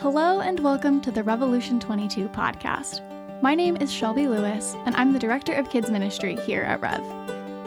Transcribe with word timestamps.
Hello 0.00 0.40
and 0.40 0.58
welcome 0.60 1.02
to 1.02 1.10
the 1.10 1.22
Revolution 1.22 1.78
22 1.78 2.30
podcast. 2.30 3.02
My 3.42 3.54
name 3.54 3.76
is 3.76 3.92
Shelby 3.92 4.28
Lewis, 4.28 4.74
and 4.86 4.96
I'm 4.96 5.12
the 5.12 5.18
Director 5.18 5.52
of 5.52 5.68
Kids 5.68 5.90
Ministry 5.90 6.36
here 6.36 6.62
at 6.62 6.80
Rev. 6.80 7.02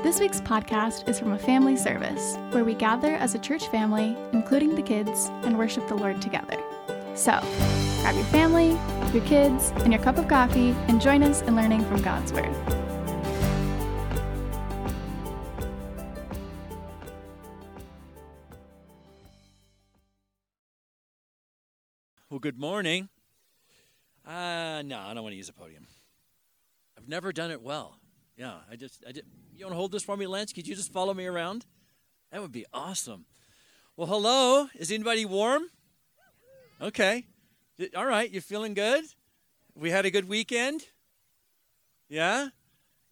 This 0.01 0.19
week's 0.19 0.41
podcast 0.41 1.07
is 1.07 1.19
from 1.19 1.33
a 1.33 1.37
family 1.37 1.77
service 1.77 2.39
where 2.49 2.65
we 2.65 2.73
gather 2.73 3.13
as 3.17 3.35
a 3.35 3.39
church 3.39 3.67
family, 3.67 4.17
including 4.31 4.73
the 4.73 4.81
kids, 4.81 5.27
and 5.43 5.59
worship 5.59 5.87
the 5.87 5.93
Lord 5.93 6.23
together. 6.23 6.57
So, 7.13 7.39
grab 8.01 8.15
your 8.15 8.25
family, 8.25 8.79
your 9.13 9.23
kids, 9.25 9.71
and 9.81 9.93
your 9.93 10.01
cup 10.01 10.17
of 10.17 10.27
coffee 10.27 10.71
and 10.87 10.99
join 10.99 11.21
us 11.21 11.43
in 11.43 11.55
learning 11.55 11.85
from 11.85 12.01
God's 12.01 12.33
Word. 12.33 12.82
Good 22.43 22.59
morning. 22.59 23.07
Uh, 24.27 24.81
no, 24.83 24.99
I 24.99 25.13
don't 25.13 25.23
want 25.23 25.31
to 25.31 25.37
use 25.37 25.47
a 25.47 25.53
podium. 25.53 25.87
I've 26.97 27.07
never 27.07 27.31
done 27.31 27.51
it 27.51 27.61
well. 27.61 28.01
Yeah, 28.35 28.55
I 28.69 28.75
just, 28.75 29.01
I 29.07 29.13
just, 29.13 29.23
you 29.55 29.63
want 29.63 29.71
to 29.71 29.77
hold 29.77 29.93
this 29.93 30.03
for 30.03 30.17
me, 30.17 30.27
Lance? 30.27 30.51
Could 30.51 30.67
you 30.67 30.75
just 30.75 30.91
follow 30.91 31.13
me 31.13 31.25
around? 31.25 31.65
That 32.33 32.41
would 32.41 32.51
be 32.51 32.65
awesome. 32.73 33.27
Well, 33.95 34.07
hello. 34.07 34.67
Is 34.75 34.91
anybody 34.91 35.23
warm? 35.23 35.69
Okay. 36.81 37.27
All 37.95 38.05
right. 38.05 38.29
You're 38.29 38.41
feeling 38.41 38.73
good? 38.73 39.05
We 39.73 39.91
had 39.91 40.05
a 40.05 40.11
good 40.11 40.27
weekend. 40.27 40.81
Yeah. 42.09 42.49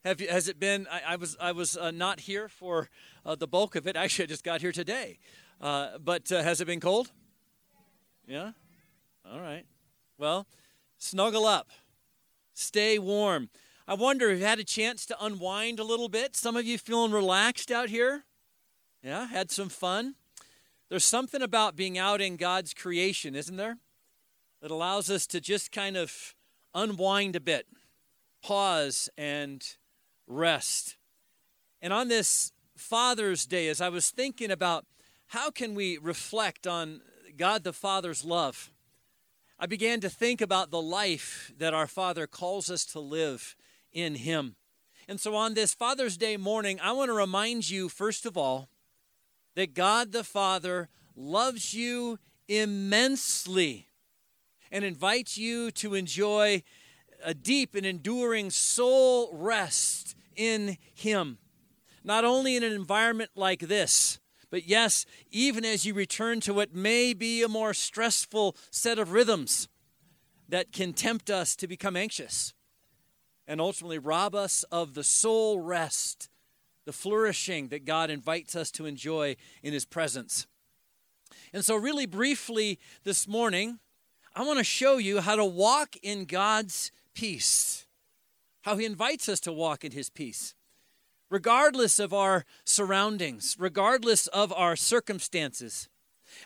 Have 0.04 0.20
you? 0.20 0.28
Has 0.28 0.50
it 0.50 0.60
been? 0.60 0.88
I, 0.92 1.14
I 1.14 1.16
was, 1.16 1.38
I 1.40 1.54
was 1.54 1.78
uh, 1.78 1.92
not 1.92 2.20
here 2.20 2.50
for 2.50 2.90
uh, 3.26 3.36
the 3.36 3.48
bulk 3.48 3.78
of 3.78 3.88
it. 3.88 3.96
Actually, 3.96 4.26
I 4.26 4.28
just 4.28 4.44
got 4.44 4.60
here 4.60 4.74
today. 4.74 5.20
Uh, 5.62 6.00
but 6.04 6.30
uh, 6.34 6.44
has 6.44 6.60
it 6.60 6.66
been 6.66 6.82
cold? 6.82 7.12
Yeah. 8.28 8.52
All 9.30 9.40
right. 9.40 9.66
Well, 10.18 10.48
snuggle 10.98 11.46
up, 11.46 11.70
stay 12.54 13.00
warm. 13.00 13.50
I 13.88 13.96
wonder 13.96 14.30
if 14.30 14.40
you 14.40 14.46
had 14.46 14.60
a 14.60 14.64
chance 14.64 15.06
to 15.08 15.24
unwind 15.24 15.80
a 15.80 15.84
little 15.84 16.10
bit. 16.10 16.36
Some 16.36 16.56
of 16.56 16.66
you 16.66 16.78
feeling 16.78 17.12
relaxed 17.12 17.72
out 17.72 17.90
here? 17.90 18.24
Yeah, 19.04 19.28
had 19.28 19.52
some 19.52 19.70
fun. 19.70 20.16
There's 20.90 21.04
something 21.04 21.42
about 21.42 21.76
being 21.76 21.98
out 21.98 22.22
in 22.22 22.36
God's 22.36 22.74
creation, 22.74 23.36
isn't 23.36 23.58
there? 23.58 23.78
That 24.62 24.72
allows 24.72 25.10
us 25.10 25.26
to 25.28 25.42
just 25.42 25.72
kind 25.72 25.98
of 25.98 26.36
unwind 26.76 27.36
a 27.36 27.40
bit, 27.40 27.66
pause, 28.44 29.10
and 29.18 29.66
rest. 30.28 30.98
And 31.82 31.92
on 31.92 32.10
this 32.10 32.52
Father's 32.78 33.46
Day, 33.46 33.68
as 33.68 33.82
I 33.82 33.90
was 33.90 34.10
thinking 34.12 34.52
about 34.52 34.86
how 35.28 35.50
can 35.50 35.76
we 35.76 35.98
reflect 35.98 36.68
on 36.68 37.02
God 37.38 37.64
the 37.64 37.74
Father's 37.74 38.24
love, 38.24 38.72
I 39.64 39.68
began 39.68 40.00
to 40.00 40.10
think 40.10 40.42
about 40.42 40.72
the 40.72 40.82
life 40.82 41.54
that 41.60 41.72
our 41.72 41.86
Father 41.86 42.26
calls 42.26 42.72
us 42.72 42.84
to 42.86 43.00
live 43.00 43.56
in 43.94 44.16
Him. 44.16 44.56
And 45.08 45.20
so 45.20 45.36
on 45.36 45.54
this 45.54 45.76
Father's 45.76 46.18
Day 46.18 46.36
morning, 46.36 46.80
I 46.82 46.94
want 46.94 47.10
to 47.10 47.14
remind 47.14 47.70
you, 47.70 47.88
first 47.88 48.26
of 48.26 48.36
all, 48.36 48.70
that 49.54 49.76
God 49.76 50.14
the 50.14 50.24
Father 50.24 50.90
loves 51.16 51.76
you 51.76 52.18
immensely 52.48 53.86
and 54.72 54.84
invites 54.84 55.38
you 55.38 55.70
to 55.72 55.94
enjoy 55.94 56.64
a 57.24 57.36
deep 57.36 57.76
and 57.76 57.86
enduring 57.86 58.50
soul 58.50 59.30
rest 59.32 60.16
in 60.36 60.80
Him. 60.96 61.38
Not 62.04 62.26
only 62.26 62.56
in 62.56 62.64
an 62.64 62.74
environment 62.74 63.30
like 63.36 63.60
this, 63.60 64.18
but 64.52 64.68
yes, 64.68 65.06
even 65.32 65.66
as 65.66 65.86
you 65.86 65.94
return 65.94 66.42
to 66.42 66.54
what 66.54 66.76
may 66.76 67.14
be 67.14 67.42
a 67.42 67.48
more 67.48 67.74
stressful 67.74 68.56
set 68.70 69.00
of 69.00 69.14
rhythms 69.14 69.70
that 70.50 70.74
can 70.74 70.94
tempt 70.94 71.30
us 71.30 71.56
to 71.56 71.68
become 71.68 71.96
anxious 71.96 72.54
and 73.48 73.62
ultimately 73.62 73.98
rob 73.98 74.36
us 74.36 74.64
of 74.64 74.94
the 74.94 75.06
soul 75.06 75.62
rest, 75.62 76.30
the 76.86 76.92
flourishing 76.92 77.70
that 77.70 77.86
God 77.86 78.10
invites 78.10 78.56
us 78.56 78.70
to 78.72 78.86
enjoy 78.86 79.38
in 79.64 79.72
His 79.72 79.86
presence. 79.86 80.46
And 81.54 81.64
so, 81.64 81.78
really 81.78 82.06
briefly 82.06 82.78
this 83.06 83.28
morning, 83.28 83.80
I 84.36 84.44
want 84.44 84.60
to 84.60 84.66
show 84.66 84.98
you 84.98 85.22
how 85.22 85.38
to 85.38 85.46
walk 85.46 85.96
in 86.04 86.26
God's 86.26 86.92
peace, 87.14 87.88
how 88.64 88.76
He 88.76 88.86
invites 88.86 89.30
us 89.30 89.40
to 89.42 89.54
walk 89.54 89.86
in 89.86 89.94
His 89.94 90.10
peace 90.10 90.56
regardless 91.32 91.98
of 91.98 92.14
our 92.14 92.46
surroundings, 92.66 93.56
regardless 93.58 94.28
of 94.28 94.54
our 94.54 94.76
circumstances. 94.76 95.88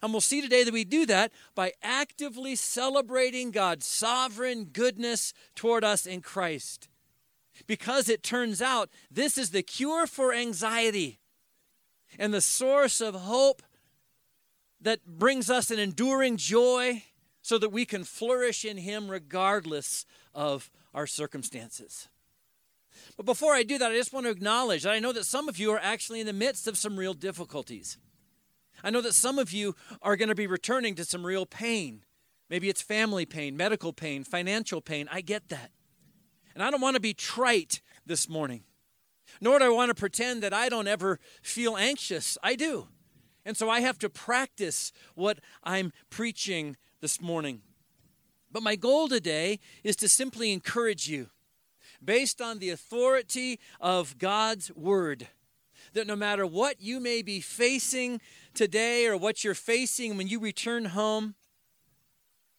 And 0.01 0.13
we'll 0.13 0.21
see 0.21 0.41
today 0.41 0.63
that 0.63 0.73
we 0.73 0.85
do 0.85 1.05
that 1.07 1.31
by 1.55 1.73
actively 1.81 2.55
celebrating 2.55 3.51
God's 3.51 3.85
sovereign 3.85 4.65
goodness 4.65 5.33
toward 5.55 5.83
us 5.83 6.05
in 6.05 6.21
Christ. 6.21 6.87
Because 7.67 8.09
it 8.09 8.21
turns 8.21 8.61
out 8.61 8.89
this 9.09 9.37
is 9.37 9.49
the 9.49 9.63
cure 9.63 10.05
for 10.05 10.31
anxiety 10.33 11.19
and 12.19 12.33
the 12.33 12.41
source 12.41 13.01
of 13.01 13.15
hope 13.15 13.63
that 14.79 15.05
brings 15.05 15.49
us 15.49 15.71
an 15.71 15.79
enduring 15.79 16.37
joy 16.37 17.03
so 17.41 17.57
that 17.57 17.69
we 17.69 17.85
can 17.85 18.03
flourish 18.03 18.63
in 18.63 18.77
Him 18.77 19.09
regardless 19.09 20.05
of 20.33 20.69
our 20.93 21.07
circumstances. 21.07 22.07
But 23.17 23.25
before 23.25 23.53
I 23.53 23.63
do 23.63 23.77
that, 23.77 23.91
I 23.91 23.95
just 23.95 24.13
want 24.13 24.25
to 24.25 24.31
acknowledge 24.31 24.83
that 24.83 24.93
I 24.93 24.99
know 24.99 25.13
that 25.13 25.25
some 25.25 25.49
of 25.49 25.57
you 25.57 25.71
are 25.71 25.79
actually 25.79 26.19
in 26.19 26.27
the 26.27 26.33
midst 26.33 26.67
of 26.67 26.77
some 26.77 26.97
real 26.97 27.13
difficulties. 27.13 27.97
I 28.83 28.89
know 28.89 29.01
that 29.01 29.13
some 29.13 29.39
of 29.39 29.51
you 29.51 29.75
are 30.01 30.15
going 30.15 30.29
to 30.29 30.35
be 30.35 30.47
returning 30.47 30.95
to 30.95 31.05
some 31.05 31.25
real 31.25 31.45
pain. 31.45 32.03
Maybe 32.49 32.69
it's 32.69 32.81
family 32.81 33.25
pain, 33.25 33.57
medical 33.57 33.93
pain, 33.93 34.23
financial 34.23 34.81
pain. 34.81 35.07
I 35.11 35.21
get 35.21 35.49
that. 35.49 35.71
And 36.53 36.63
I 36.63 36.71
don't 36.71 36.81
want 36.81 36.95
to 36.95 37.01
be 37.01 37.13
trite 37.13 37.81
this 38.05 38.29
morning, 38.29 38.63
nor 39.41 39.59
do 39.59 39.65
I 39.65 39.69
want 39.69 39.89
to 39.89 39.95
pretend 39.95 40.43
that 40.43 40.53
I 40.53 40.69
don't 40.69 40.87
ever 40.87 41.19
feel 41.41 41.75
anxious. 41.75 42.37
I 42.43 42.55
do. 42.55 42.87
And 43.45 43.57
so 43.57 43.69
I 43.69 43.81
have 43.81 43.99
to 43.99 44.09
practice 44.09 44.91
what 45.15 45.39
I'm 45.63 45.91
preaching 46.09 46.77
this 47.01 47.21
morning. 47.21 47.61
But 48.51 48.63
my 48.63 48.75
goal 48.75 49.07
today 49.07 49.59
is 49.83 49.95
to 49.97 50.07
simply 50.07 50.53
encourage 50.53 51.07
you 51.07 51.29
based 52.03 52.41
on 52.41 52.59
the 52.59 52.69
authority 52.69 53.59
of 53.79 54.17
God's 54.17 54.71
word. 54.75 55.27
That 55.93 56.07
no 56.07 56.15
matter 56.15 56.45
what 56.45 56.81
you 56.81 56.99
may 56.99 57.21
be 57.21 57.39
facing 57.39 58.21
today 58.53 59.07
or 59.07 59.17
what 59.17 59.43
you're 59.43 59.53
facing 59.53 60.17
when 60.17 60.27
you 60.27 60.39
return 60.39 60.85
home, 60.85 61.35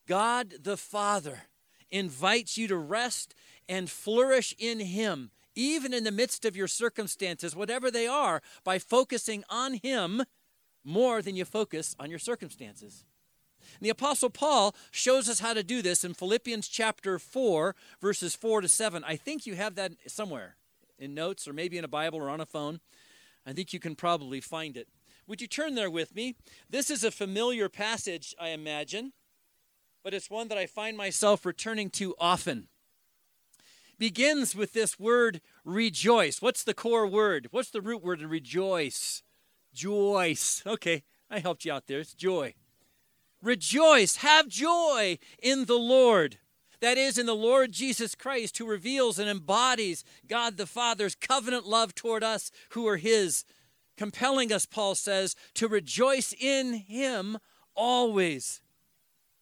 God 0.07 0.55
the 0.63 0.77
Father 0.77 1.43
invites 1.91 2.57
you 2.57 2.69
to 2.69 2.77
rest 2.77 3.35
and 3.69 3.91
flourish 3.91 4.55
in 4.59 4.81
Him, 4.81 5.31
even 5.55 5.93
in 5.93 6.05
the 6.05 6.13
midst 6.13 6.45
of 6.45 6.57
your 6.57 6.69
circumstances, 6.69 7.57
whatever 7.57 7.91
they 7.91 8.07
are, 8.07 8.41
by 8.65 8.79
focusing 8.79 9.45
on 9.51 9.75
Him 9.75 10.23
more 10.85 11.21
than 11.21 11.37
you 11.37 11.45
focus 11.45 11.97
on 11.99 12.11
your 12.11 12.19
circumstances. 12.19 13.05
And 13.79 13.87
the 13.87 13.91
Apostle 13.91 14.31
Paul 14.31 14.75
shows 14.91 15.29
us 15.29 15.41
how 15.41 15.53
to 15.53 15.63
do 15.63 15.83
this 15.83 16.05
in 16.05 16.15
Philippians 16.15 16.69
chapter 16.69 17.19
4, 17.19 17.75
verses 18.01 18.35
4 18.35 18.63
to 18.63 18.69
7. 18.69 19.05
I 19.05 19.17
think 19.17 19.47
you 19.47 19.55
have 19.55 19.75
that 19.75 19.93
somewhere 20.07 20.57
in 20.99 21.15
notes 21.15 21.47
or 21.47 21.53
maybe 21.53 21.77
in 21.77 21.85
a 21.85 21.89
Bible 21.89 22.19
or 22.19 22.31
on 22.31 22.41
a 22.41 22.47
phone. 22.47 22.81
I 23.47 23.53
think 23.53 23.73
you 23.73 23.79
can 23.79 23.95
probably 23.95 24.41
find 24.41 24.77
it. 24.77 24.89
Would 25.27 25.41
you 25.41 25.47
turn 25.47 25.75
there 25.75 25.91
with 25.91 26.15
me? 26.15 26.37
This 26.71 26.91
is 26.91 27.05
a 27.05 27.11
familiar 27.11 27.69
passage, 27.69 28.35
I 28.41 28.49
imagine, 28.49 29.13
but 30.03 30.15
it's 30.15 30.31
one 30.31 30.49
that 30.49 30.59
I 30.59 30.67
find 30.67 30.97
myself 30.97 31.45
returning 31.45 31.91
to 31.91 32.15
often. 32.19 32.69
Begins 33.99 34.55
with 34.55 34.73
this 34.73 34.99
word 34.99 35.41
rejoice. 35.65 36.41
What's 36.41 36.65
the 36.65 36.75
core 36.75 37.07
word? 37.07 37.49
What's 37.51 37.71
the 37.71 37.81
root 37.81 38.05
word 38.05 38.21
in 38.21 38.29
rejoice? 38.29 39.23
Joyce. 39.75 40.63
Okay, 40.67 41.03
I 41.31 41.41
helped 41.41 41.65
you 41.65 41.73
out 41.73 41.87
there. 41.87 42.01
It's 42.01 42.15
joy. 42.15 42.55
Rejoice, 43.47 44.17
have 44.17 44.49
joy 44.49 45.21
in 45.41 45.67
the 45.67 45.79
Lord. 45.79 46.39
That 46.81 46.99
is, 46.99 47.17
in 47.17 47.27
the 47.27 47.35
Lord 47.37 47.71
Jesus 47.71 48.17
Christ, 48.17 48.59
who 48.59 48.67
reveals 48.67 49.21
and 49.21 49.31
embodies 49.31 50.03
God 50.27 50.57
the 50.57 50.67
Father's 50.67 51.15
covenant 51.15 51.65
love 51.65 51.95
toward 51.95 52.25
us 52.25 52.51
who 52.71 52.89
are 52.89 52.97
His, 52.97 53.45
compelling 53.97 54.53
us, 54.53 54.67
Paul 54.67 54.97
says, 54.97 55.37
to 55.55 55.69
rejoice 55.69 56.35
in 56.37 56.73
Him 56.73 57.39
always. 57.77 58.63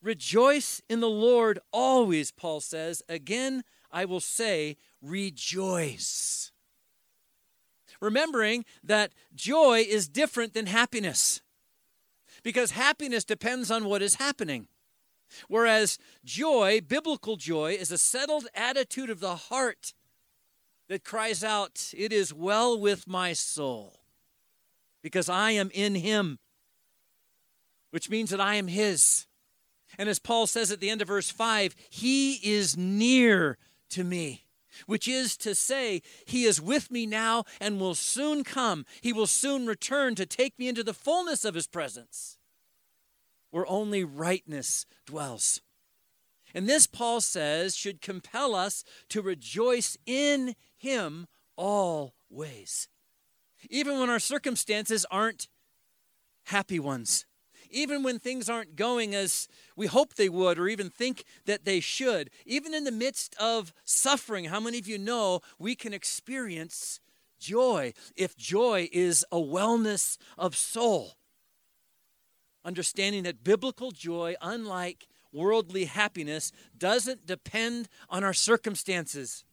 Rejoice 0.02 0.82
in 0.86 1.00
the 1.00 1.08
Lord 1.08 1.58
always, 1.72 2.30
Paul 2.30 2.60
says. 2.60 3.02
Again, 3.08 3.64
I 3.90 4.04
will 4.04 4.20
say, 4.20 4.76
rejoice. 5.00 6.52
Remembering 8.02 8.66
that 8.82 9.12
joy 9.34 9.78
is 9.78 10.08
different 10.08 10.52
than 10.52 10.66
happiness 10.66 11.40
because 12.44 12.72
happiness 12.72 13.24
depends 13.24 13.70
on 13.70 13.86
what 13.86 14.02
is 14.02 14.16
happening. 14.16 14.68
Whereas 15.48 15.98
joy, 16.24 16.80
biblical 16.86 17.36
joy, 17.36 17.72
is 17.72 17.90
a 17.90 17.98
settled 17.98 18.46
attitude 18.54 19.10
of 19.10 19.18
the 19.18 19.34
heart 19.34 19.94
that 20.88 21.02
cries 21.02 21.42
out, 21.42 21.92
It 21.96 22.12
is 22.12 22.32
well 22.32 22.78
with 22.78 23.08
my 23.08 23.32
soul, 23.32 24.00
because 25.02 25.28
I 25.28 25.52
am 25.52 25.70
in 25.72 25.96
Him, 25.96 26.38
which 27.90 28.10
means 28.10 28.30
that 28.30 28.40
I 28.40 28.54
am 28.56 28.68
His. 28.68 29.26
And 29.98 30.08
as 30.08 30.18
Paul 30.18 30.46
says 30.46 30.70
at 30.70 30.80
the 30.80 30.90
end 30.90 31.00
of 31.00 31.08
verse 31.08 31.30
5, 31.30 31.74
He 31.88 32.34
is 32.34 32.76
near 32.76 33.56
to 33.90 34.04
me, 34.04 34.43
which 34.86 35.08
is 35.08 35.36
to 35.38 35.54
say, 35.54 36.02
He 36.26 36.44
is 36.44 36.60
with 36.60 36.90
me 36.90 37.06
now 37.06 37.44
and 37.60 37.80
will 37.80 37.94
soon 37.94 38.44
come. 38.44 38.84
He 39.00 39.12
will 39.12 39.26
soon 39.26 39.66
return 39.66 40.14
to 40.16 40.26
take 40.26 40.58
me 40.58 40.68
into 40.68 40.84
the 40.84 40.94
fullness 40.94 41.44
of 41.44 41.54
His 41.54 41.66
presence, 41.66 42.38
where 43.50 43.66
only 43.66 44.04
rightness 44.04 44.86
dwells. 45.06 45.60
And 46.54 46.68
this, 46.68 46.86
Paul 46.86 47.20
says, 47.20 47.74
should 47.74 48.00
compel 48.00 48.54
us 48.54 48.84
to 49.08 49.22
rejoice 49.22 49.96
in 50.06 50.54
Him 50.76 51.26
always. 51.56 52.88
Even 53.70 53.98
when 53.98 54.10
our 54.10 54.20
circumstances 54.20 55.04
aren't 55.10 55.48
happy 56.44 56.78
ones 56.78 57.26
even 57.74 58.02
when 58.02 58.18
things 58.18 58.48
aren't 58.48 58.76
going 58.76 59.14
as 59.14 59.48
we 59.76 59.86
hope 59.86 60.14
they 60.14 60.28
would 60.28 60.58
or 60.58 60.68
even 60.68 60.88
think 60.88 61.24
that 61.44 61.64
they 61.64 61.80
should, 61.80 62.30
even 62.46 62.72
in 62.72 62.84
the 62.84 62.92
midst 62.92 63.34
of 63.40 63.72
suffering, 63.84 64.46
how 64.46 64.60
many 64.60 64.78
of 64.78 64.86
you 64.86 64.96
know 64.96 65.40
we 65.58 65.74
can 65.74 65.92
experience 65.92 67.00
joy 67.38 67.92
if 68.16 68.36
joy 68.36 68.88
is 68.92 69.24
a 69.32 69.36
wellness 69.36 70.16
of 70.38 70.56
soul? 70.56 71.16
Understanding 72.64 73.24
that 73.24 73.44
biblical 73.44 73.90
joy, 73.90 74.36
unlike 74.40 75.08
worldly 75.32 75.86
happiness, 75.86 76.52
doesn't 76.78 77.26
depend 77.26 77.88
on 78.08 78.22
our 78.22 78.32
circumstances 78.32 79.44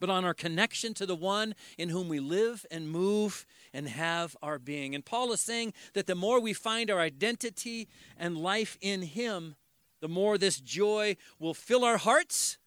but 0.00 0.10
on 0.10 0.24
our 0.24 0.34
connection 0.34 0.94
to 0.94 1.06
the 1.06 1.16
one 1.16 1.54
in 1.76 1.88
whom 1.88 2.08
we 2.08 2.20
live 2.20 2.64
and 2.70 2.90
move 2.90 3.46
and 3.72 3.88
have 3.88 4.36
our 4.42 4.58
being. 4.58 4.94
And 4.94 5.04
Paul 5.04 5.32
is 5.32 5.40
saying 5.40 5.72
that 5.94 6.06
the 6.06 6.14
more 6.14 6.40
we 6.40 6.52
find 6.52 6.90
our 6.90 7.00
identity 7.00 7.88
and 8.16 8.36
life 8.36 8.78
in 8.80 9.02
him, 9.02 9.56
the 10.00 10.08
more 10.08 10.38
this 10.38 10.60
joy 10.60 11.16
will 11.38 11.54
fill 11.54 11.84
our 11.84 11.98
hearts 11.98 12.58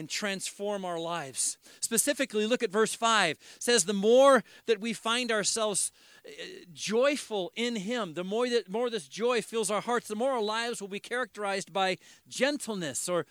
and 0.00 0.08
transform 0.08 0.84
our 0.84 0.98
lives. 0.98 1.58
Specifically, 1.78 2.46
look 2.46 2.64
at 2.64 2.72
verse 2.72 2.94
5. 2.94 3.36
It 3.36 3.62
says 3.62 3.84
the 3.84 3.92
more 3.92 4.42
that 4.66 4.80
we 4.80 4.92
find 4.92 5.30
ourselves 5.30 5.92
uh, 6.26 6.30
joyful 6.74 7.52
in 7.54 7.76
him 7.76 8.12
the 8.12 8.24
more 8.24 8.48
that 8.48 8.68
more 8.68 8.90
this 8.90 9.08
joy 9.08 9.40
fills 9.40 9.70
our 9.70 9.80
hearts 9.80 10.06
the 10.06 10.14
more 10.14 10.32
our 10.32 10.42
lives 10.42 10.78
will 10.78 10.88
be 10.88 11.00
characterized 11.00 11.72
by 11.72 11.96
gentleness 12.28 13.08
or 13.08 13.24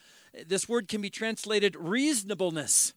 this 0.47 0.67
word 0.67 0.87
can 0.87 1.01
be 1.01 1.09
translated 1.09 1.75
reasonableness. 1.75 2.93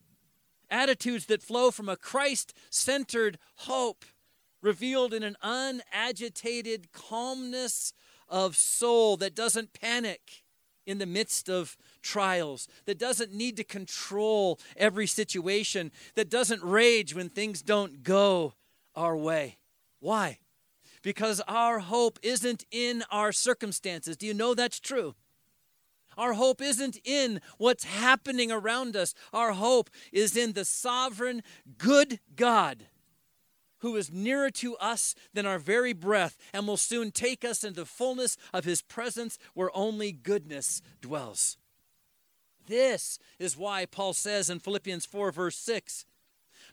Attitudes 0.71 1.27
that 1.27 1.43
flow 1.43 1.71
from 1.71 1.89
a 1.89 1.97
Christ 1.97 2.55
centered 2.71 3.39
hope, 3.57 4.05
revealed 4.63 5.13
in 5.13 5.23
an 5.23 5.37
unagitated 5.43 6.93
calmness 6.93 7.93
of 8.29 8.57
soul 8.57 9.17
that 9.19 9.35
doesn't 9.35 9.73
panic 9.73 10.45
in 10.87 10.99
the 10.99 11.07
midst 11.07 11.51
of 11.51 11.77
trials, 12.03 12.69
that 12.87 12.99
doesn't 12.99 13.33
need 13.33 13.57
to 13.57 13.65
control 13.65 14.59
every 14.77 15.07
situation, 15.07 15.93
that 16.15 16.29
doesn't 16.31 16.63
rage 16.63 17.15
when 17.15 17.29
things 17.29 17.63
don't 17.63 18.03
go 18.03 18.55
our 18.95 19.17
way. 19.17 19.59
Why? 20.01 20.39
Because 21.03 21.41
our 21.49 21.81
hope 21.81 22.19
isn't 22.23 22.65
in 22.71 23.05
our 23.11 23.33
circumstances. 23.33 24.17
Do 24.17 24.27
you 24.27 24.35
know 24.35 24.55
that's 24.55 24.81
true? 24.81 25.15
Our 26.19 26.35
hope 26.35 26.61
isn't 26.61 26.99
in 27.05 27.41
what's 27.59 27.85
happening 27.85 28.53
around 28.53 28.97
us. 28.97 29.15
Our 29.33 29.53
hope 29.53 29.89
is 30.13 30.37
in 30.37 30.53
the 30.53 30.65
sovereign, 30.65 31.43
good 31.79 32.21
God 32.37 32.87
who 33.83 33.97
is 33.97 34.13
nearer 34.13 34.49
to 34.49 34.77
us 34.77 35.15
than 35.35 35.45
our 35.45 35.59
very 35.59 35.93
breath 35.93 36.39
and 36.53 36.67
will 36.67 36.77
soon 36.77 37.11
take 37.11 37.45
us 37.45 37.65
into 37.65 37.81
the 37.81 37.87
fullness 37.87 38.37
of 38.53 38.65
his 38.65 38.81
presence 38.81 39.39
where 39.55 39.77
only 39.77 40.13
goodness 40.13 40.81
dwells. 41.01 41.59
This 42.67 43.19
is 43.39 43.57
why 43.57 43.87
Paul 43.87 44.13
says 44.13 44.51
in 44.51 44.61
Philippians 44.61 45.07
4, 45.07 45.33
verse 45.33 45.57
6, 45.57 46.05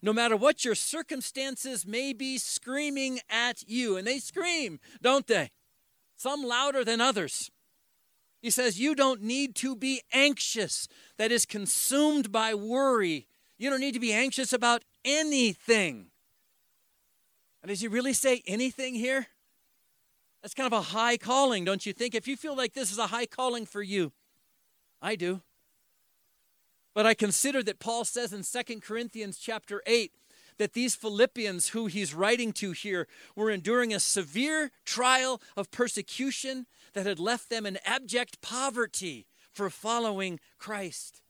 no 0.01 0.13
matter 0.13 0.37
what 0.37 0.63
your 0.63 0.75
circumstances 0.75 1.85
may 1.85 2.13
be 2.13 2.37
screaming 2.37 3.19
at 3.29 3.63
you, 3.67 3.97
and 3.97 4.07
they 4.07 4.19
scream, 4.19 4.79
don't 5.01 5.27
they? 5.27 5.51
Some 6.15 6.43
louder 6.43 6.85
than 6.85 7.01
others. 7.01 7.51
He 8.41 8.49
says, 8.49 8.79
You 8.79 8.95
don't 8.95 9.21
need 9.21 9.55
to 9.55 9.75
be 9.75 10.01
anxious, 10.13 10.87
that 11.17 11.31
is 11.31 11.45
consumed 11.45 12.31
by 12.31 12.53
worry. 12.53 13.27
You 13.57 13.69
don't 13.69 13.81
need 13.81 13.93
to 13.93 13.99
be 13.99 14.13
anxious 14.13 14.53
about 14.53 14.83
anything. 15.03 16.07
And 17.61 17.69
does 17.69 17.81
he 17.81 17.89
really 17.89 18.13
say 18.13 18.41
anything 18.47 18.95
here? 18.95 19.27
That's 20.41 20.53
kind 20.53 20.71
of 20.71 20.79
a 20.79 20.81
high 20.81 21.17
calling, 21.17 21.65
don't 21.65 21.85
you 21.85 21.91
think? 21.91 22.15
If 22.15 22.25
you 22.25 22.37
feel 22.37 22.55
like 22.55 22.73
this 22.73 22.91
is 22.91 22.97
a 22.97 23.07
high 23.07 23.25
calling 23.25 23.65
for 23.65 23.81
you, 23.81 24.13
I 25.01 25.15
do. 25.15 25.41
But 26.93 27.05
I 27.05 27.13
consider 27.13 27.63
that 27.63 27.79
Paul 27.79 28.05
says 28.05 28.33
in 28.33 28.43
2 28.43 28.79
Corinthians 28.79 29.37
chapter 29.37 29.81
8 29.85 30.11
that 30.57 30.73
these 30.73 30.95
Philippians, 30.95 31.69
who 31.69 31.85
he's 31.85 32.13
writing 32.13 32.51
to 32.53 32.71
here, 32.71 33.07
were 33.35 33.49
enduring 33.49 33.93
a 33.93 33.99
severe 33.99 34.71
trial 34.85 35.41
of 35.55 35.71
persecution 35.71 36.65
that 36.93 37.05
had 37.05 37.19
left 37.19 37.49
them 37.49 37.65
in 37.65 37.79
abject 37.85 38.41
poverty 38.41 39.25
for 39.51 39.69
following 39.69 40.39
Christ. 40.57 41.21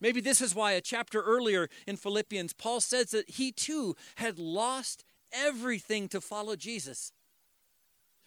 Maybe 0.00 0.20
this 0.20 0.40
is 0.40 0.54
why 0.54 0.72
a 0.72 0.80
chapter 0.80 1.22
earlier 1.22 1.68
in 1.86 1.96
Philippians, 1.96 2.52
Paul 2.52 2.80
says 2.80 3.12
that 3.12 3.30
he 3.30 3.52
too 3.52 3.96
had 4.16 4.38
lost 4.38 5.04
everything 5.32 6.08
to 6.08 6.20
follow 6.20 6.56
Jesus, 6.56 7.12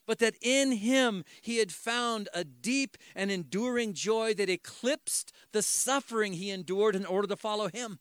but 0.07 0.17
that 0.19 0.35
in 0.41 0.71
him 0.71 1.23
he 1.41 1.57
had 1.57 1.71
found 1.71 2.29
a 2.33 2.43
deep 2.43 2.97
and 3.15 3.29
enduring 3.29 3.93
joy 3.93 4.33
that 4.33 4.49
eclipsed 4.49 5.31
the 5.51 5.61
suffering 5.61 6.33
he 6.33 6.49
endured 6.49 6.95
in 6.95 7.05
order 7.05 7.27
to 7.27 7.35
follow 7.35 7.67
him. 7.67 7.99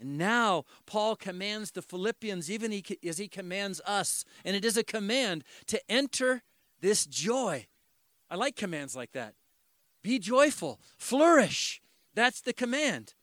And 0.00 0.16
now 0.16 0.64
Paul 0.86 1.16
commands 1.16 1.72
the 1.72 1.82
Philippians, 1.82 2.50
even 2.50 2.82
as 3.06 3.18
he 3.18 3.28
commands 3.28 3.80
us, 3.86 4.24
and 4.44 4.54
it 4.54 4.64
is 4.64 4.76
a 4.76 4.84
command 4.84 5.42
to 5.66 5.80
enter 5.90 6.42
this 6.80 7.06
joy. 7.06 7.66
I 8.30 8.36
like 8.36 8.56
commands 8.56 8.94
like 8.94 9.12
that. 9.12 9.34
Be 10.02 10.18
joyful, 10.18 10.80
flourish. 10.96 11.80
That's 12.14 12.40
the 12.40 12.52
command, 12.52 13.14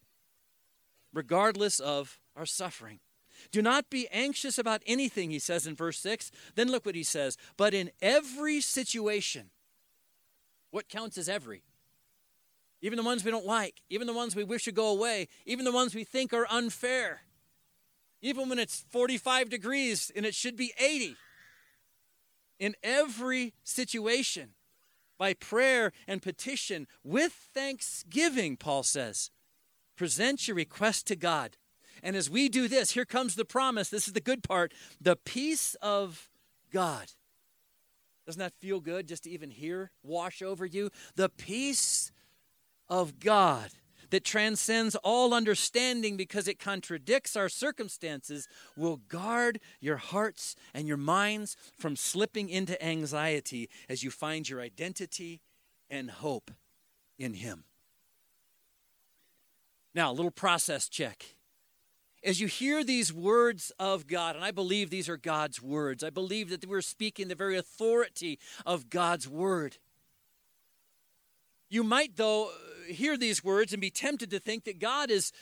regardless 1.13 1.79
of 1.79 2.19
our 2.35 2.45
suffering. 2.45 2.99
Do 3.51 3.61
not 3.61 3.89
be 3.89 4.07
anxious 4.11 4.57
about 4.57 4.81
anything, 4.85 5.29
he 5.29 5.39
says 5.39 5.67
in 5.67 5.75
verse 5.75 5.99
6. 5.99 6.31
Then 6.55 6.71
look 6.71 6.85
what 6.85 6.95
he 6.95 7.03
says. 7.03 7.37
But 7.57 7.73
in 7.73 7.91
every 8.01 8.61
situation, 8.61 9.49
what 10.71 10.89
counts 10.89 11.17
as 11.17 11.29
every? 11.29 11.63
Even 12.81 12.97
the 12.97 13.03
ones 13.03 13.23
we 13.23 13.31
don't 13.31 13.45
like, 13.45 13.81
even 13.89 14.07
the 14.07 14.13
ones 14.13 14.35
we 14.35 14.43
wish 14.43 14.65
would 14.65 14.75
go 14.75 14.87
away, 14.87 15.27
even 15.45 15.63
the 15.63 15.71
ones 15.71 15.95
we 15.95 16.03
think 16.03 16.33
are 16.33 16.47
unfair, 16.49 17.21
even 18.21 18.49
when 18.49 18.59
it's 18.59 18.83
45 18.89 19.49
degrees 19.49 20.11
and 20.15 20.25
it 20.25 20.35
should 20.35 20.55
be 20.55 20.73
80 20.79 21.15
in 22.59 22.75
every 22.83 23.53
situation 23.63 24.49
by 25.17 25.33
prayer 25.33 25.91
and 26.07 26.21
petition 26.21 26.87
with 27.03 27.31
thanksgiving, 27.53 28.57
Paul 28.57 28.83
says. 28.83 29.31
Present 29.95 30.47
your 30.47 30.55
request 30.55 31.07
to 31.07 31.15
God. 31.15 31.57
And 32.03 32.17
as 32.17 32.29
we 32.29 32.49
do 32.49 32.67
this, 32.67 32.91
here 32.91 33.05
comes 33.05 33.35
the 33.35 33.45
promise. 33.45 33.89
This 33.89 34.07
is 34.07 34.13
the 34.13 34.21
good 34.21 34.43
part 34.43 34.73
the 35.01 35.15
peace 35.15 35.75
of 35.81 36.29
God. 36.71 37.11
Doesn't 38.25 38.39
that 38.39 38.53
feel 38.59 38.79
good 38.79 39.07
just 39.07 39.23
to 39.23 39.29
even 39.29 39.49
hear 39.49 39.91
wash 40.03 40.41
over 40.41 40.65
you? 40.65 40.89
The 41.15 41.29
peace 41.29 42.11
of 42.89 43.19
God 43.19 43.71
that 44.11 44.23
transcends 44.23 44.95
all 44.97 45.33
understanding 45.33 46.17
because 46.17 46.47
it 46.47 46.59
contradicts 46.59 47.35
our 47.35 47.49
circumstances 47.49 48.47
will 48.77 48.97
guard 49.07 49.59
your 49.79 49.97
hearts 49.97 50.55
and 50.73 50.87
your 50.87 50.97
minds 50.97 51.57
from 51.79 51.95
slipping 51.95 52.49
into 52.49 52.81
anxiety 52.83 53.69
as 53.89 54.03
you 54.03 54.11
find 54.11 54.47
your 54.47 54.61
identity 54.61 55.41
and 55.89 56.11
hope 56.11 56.51
in 57.17 57.33
Him. 57.33 57.63
Now, 59.95 60.11
a 60.11 60.13
little 60.13 60.31
process 60.31 60.87
check. 60.87 61.25
As 62.23 62.39
you 62.39 62.47
hear 62.47 62.83
these 62.83 63.11
words 63.11 63.71
of 63.79 64.07
God, 64.07 64.35
and 64.35 64.45
I 64.45 64.51
believe 64.51 64.89
these 64.89 65.09
are 65.09 65.17
God's 65.17 65.61
words, 65.61 66.03
I 66.03 66.09
believe 66.09 66.49
that 66.49 66.65
we're 66.65 66.81
speaking 66.81 67.27
the 67.27 67.35
very 67.35 67.57
authority 67.57 68.39
of 68.65 68.89
God's 68.89 69.27
word. 69.27 69.77
You 71.69 71.83
might, 71.83 72.15
though, 72.15 72.51
hear 72.87 73.17
these 73.17 73.43
words 73.43 73.73
and 73.73 73.81
be 73.81 73.89
tempted 73.89 74.29
to 74.29 74.39
think 74.39 74.63
that 74.65 74.79
God 74.79 75.11
is 75.11 75.33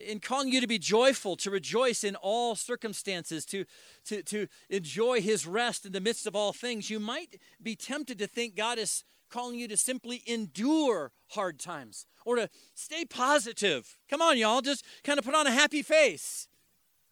in 0.00 0.20
calling 0.20 0.48
you 0.48 0.60
to 0.60 0.66
be 0.66 0.78
joyful, 0.78 1.36
to 1.36 1.50
rejoice 1.50 2.04
in 2.04 2.16
all 2.16 2.54
circumstances, 2.54 3.44
to, 3.46 3.64
to, 4.04 4.22
to 4.22 4.46
enjoy 4.68 5.20
his 5.20 5.46
rest 5.46 5.84
in 5.84 5.92
the 5.92 6.00
midst 6.00 6.26
of 6.26 6.36
all 6.36 6.52
things. 6.52 6.88
You 6.88 7.00
might 7.00 7.40
be 7.62 7.76
tempted 7.76 8.18
to 8.18 8.26
think 8.26 8.54
God 8.54 8.78
is 8.78 9.04
calling 9.30 9.58
you 9.58 9.68
to 9.68 9.76
simply 9.76 10.22
endure 10.26 11.12
hard 11.30 11.58
times 11.58 12.06
or 12.24 12.36
to 12.36 12.48
stay 12.74 13.04
positive. 13.04 13.96
Come 14.08 14.20
on, 14.20 14.36
y'all, 14.36 14.60
just 14.60 14.84
kind 15.04 15.18
of 15.18 15.24
put 15.24 15.34
on 15.34 15.46
a 15.46 15.52
happy 15.52 15.82
face 15.82 16.48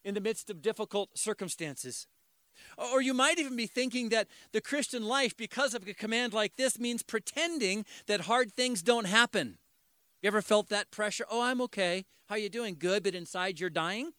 in 0.05 0.15
the 0.15 0.21
midst 0.21 0.51
of 0.51 0.63
difficult 0.63 1.17
circumstances. 1.17 2.07
Or 2.77 3.01
you 3.01 3.15
might 3.15 3.39
even 3.39 3.57
be 3.57 3.67
thinking 3.67 4.09
that 4.09 4.29
the 4.53 4.61
Christian 4.61 5.05
life, 5.05 5.37
because 5.37 5.75
of 5.75 5.87
a 5.87 5.95
command 5.95 6.33
like 6.33 6.57
this, 6.57 6.79
means 6.79 7.03
pretending 7.03 7.85
that 8.07 8.23
hard 8.23 8.53
things 8.53 8.83
don't 8.83 9.07
happen. 9.07 9.59
You 10.23 10.29
ever 10.29 10.43
felt 10.43 10.69
that 10.69 10.91
pressure? 10.91 11.25
Oh, 11.31 11.43
I'm 11.43 11.61
okay. 11.63 12.05
How 12.29 12.35
you 12.35 12.49
doing? 12.49 12.77
Good, 12.79 13.05
but 13.05 13.15
inside 13.15 13.61
you're 13.61 13.71
dying? 13.71 14.13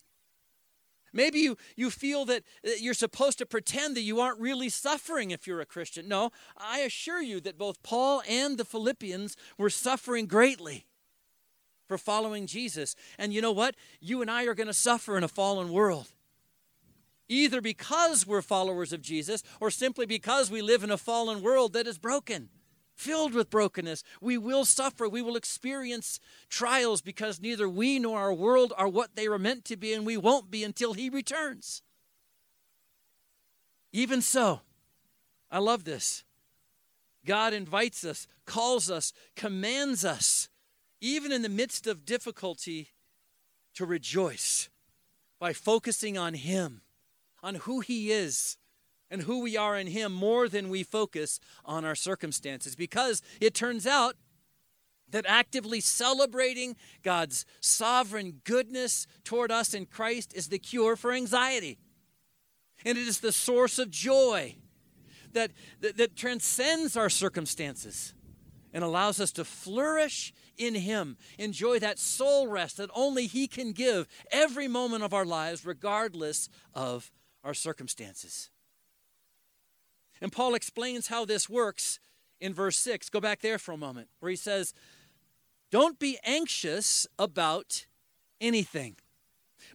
Maybe 1.14 1.40
you, 1.40 1.58
you 1.76 1.90
feel 1.90 2.26
that 2.26 2.44
you're 2.80 2.94
supposed 2.94 3.38
to 3.40 3.46
pretend 3.46 3.96
that 3.96 4.02
you 4.02 4.20
aren't 4.20 4.40
really 4.40 4.70
suffering 4.70 5.32
if 5.32 5.48
you're 5.48 5.62
a 5.62 5.66
Christian. 5.66 6.08
No, 6.08 6.32
I 6.58 6.80
assure 6.80 7.22
you 7.22 7.40
that 7.42 7.58
both 7.58 7.82
Paul 7.84 8.22
and 8.28 8.58
the 8.58 8.66
Philippians 8.66 9.36
were 9.58 9.70
suffering 9.70 10.26
greatly 10.26 10.86
for 11.88 11.98
following 11.98 12.46
Jesus. 12.46 12.96
And 13.18 13.34
you 13.34 13.42
know 13.42 13.52
what? 13.52 13.76
You 14.00 14.22
and 14.22 14.30
I 14.30 14.46
are 14.46 14.54
going 14.54 14.68
to 14.68 14.74
suffer 14.74 15.18
in 15.18 15.24
a 15.24 15.28
fallen 15.28 15.72
world. 15.72 16.08
Either 17.28 17.62
because 17.62 18.26
we're 18.26 18.42
followers 18.42 18.92
of 18.92 19.02
Jesus 19.02 19.44
or 19.60 19.70
simply 19.70 20.06
because 20.06 20.50
we 20.50 20.62
live 20.62 20.84
in 20.84 20.92
a 20.92 20.98
fallen 20.98 21.42
world 21.42 21.74
that 21.74 21.88
is 21.88 21.98
broken 21.98 22.50
filled 23.00 23.34
with 23.34 23.50
brokenness. 23.50 24.04
We 24.20 24.38
will 24.38 24.66
suffer. 24.66 25.08
We 25.08 25.22
will 25.22 25.38
experience 25.38 26.20
trials 26.50 27.02
because 27.02 27.42
neither 27.42 27.70
we 27.70 27.98
nor 27.98 28.20
our 28.20 28.34
world 28.34 28.74
are 28.78 28.90
what 28.90 29.16
they 29.16 29.30
were 29.30 29.40
meant 29.40 29.64
to 29.66 29.78
be, 29.78 29.94
and 29.94 30.06
we 30.06 30.18
won't 30.18 30.52
be 30.52 30.64
until 30.66 30.94
He 30.94 31.10
returns. 31.10 31.82
Even 33.94 34.22
so, 34.22 34.62
I 35.50 35.60
love 35.60 35.86
this. 35.86 36.24
God 37.26 37.54
invites 37.54 38.04
us, 38.04 38.28
calls 38.46 38.92
us, 38.92 39.14
commands 39.36 40.04
us, 40.04 40.50
even 41.00 41.32
in 41.32 41.42
the 41.42 41.50
midst 41.50 41.88
of 41.88 42.06
difficulty, 42.06 42.90
to 43.76 43.86
rejoice 43.86 44.70
by 45.40 45.54
focusing 45.54 46.18
on 46.18 46.34
Him, 46.34 46.82
on 47.42 47.56
who 47.56 47.80
He 47.80 48.12
is, 48.12 48.58
and 49.10 49.24
who 49.24 49.42
we 49.42 49.58
are 49.58 49.78
in 49.78 49.88
Him 49.88 50.14
more 50.14 50.48
than 50.48 50.70
we 50.70 50.84
focus 50.84 51.40
on 51.66 51.86
our 51.86 51.96
circumstances. 51.96 52.76
Because 52.76 53.22
it 53.42 53.54
turns 53.54 53.88
out 53.88 54.16
that 55.12 55.26
actively 55.28 55.80
celebrating 55.80 56.76
God's 57.04 57.46
sovereign 57.60 58.42
goodness 58.44 59.08
toward 59.24 59.52
us 59.52 59.74
in 59.74 59.86
Christ 59.86 60.34
is 60.36 60.50
the 60.50 60.60
cure 60.60 60.96
for 60.96 61.12
anxiety. 61.12 61.80
And 62.86 62.98
it 62.98 63.08
is 63.08 63.20
the 63.20 63.32
source 63.32 63.80
of 63.80 63.90
joy 63.90 64.56
that, 65.34 65.52
that, 65.82 65.98
that 65.98 66.16
transcends 66.16 66.96
our 66.96 67.10
circumstances 67.10 68.14
and 68.74 68.84
allows 68.84 69.20
us 69.20 69.32
to 69.34 69.44
flourish 69.44 70.34
in 70.58 70.76
Him, 70.76 71.18
enjoy 71.38 71.80
that 71.80 71.98
soul 71.98 72.48
rest 72.48 72.78
that 72.78 72.90
only 72.94 73.26
He 73.26 73.48
can 73.48 73.72
give 73.72 74.08
every 74.32 74.68
moment 74.68 75.04
of 75.04 75.14
our 75.14 75.26
lives, 75.26 75.66
regardless 75.66 76.50
of 76.74 77.12
our 77.44 77.54
circumstances. 77.54 78.50
And 80.22 80.32
Paul 80.32 80.56
explains 80.56 81.08
how 81.08 81.26
this 81.26 81.50
works 81.50 82.00
in 82.40 82.54
verse 82.54 82.78
6. 82.78 83.10
Go 83.10 83.20
back 83.20 83.42
there 83.42 83.58
for 83.58 83.72
a 83.72 83.78
moment, 83.78 84.10
where 84.20 84.30
he 84.30 84.36
says, 84.36 84.74
Don't 85.72 86.00
be 86.00 86.18
anxious 86.24 87.08
about 87.18 87.86
anything. 88.42 88.96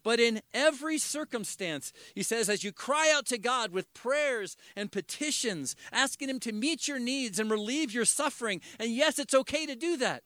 But 0.02 0.20
in 0.20 0.42
every 0.52 0.98
circumstance, 0.98 1.92
he 2.14 2.22
says, 2.22 2.48
as 2.48 2.64
you 2.64 2.72
cry 2.72 3.12
out 3.14 3.26
to 3.26 3.38
God 3.38 3.72
with 3.72 3.92
prayers 3.94 4.56
and 4.76 4.92
petitions, 4.92 5.76
asking 5.92 6.28
Him 6.28 6.40
to 6.40 6.52
meet 6.52 6.88
your 6.88 6.98
needs 6.98 7.38
and 7.38 7.50
relieve 7.50 7.92
your 7.92 8.04
suffering. 8.04 8.60
And 8.78 8.90
yes, 8.90 9.18
it's 9.18 9.34
okay 9.34 9.66
to 9.66 9.74
do 9.74 9.96
that. 9.98 10.22